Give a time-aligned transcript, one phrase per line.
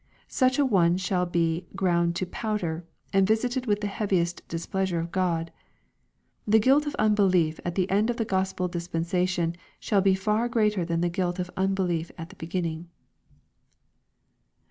[0.27, 5.11] Such an one shall be" ground to powder," and visited with the heaviest displeasure of
[5.11, 5.51] God.
[6.47, 10.83] The guilt of unbelief at the end of the Gk>spel dispensation shall be far greater
[10.83, 12.89] than the guilt of unbelief at the beginning.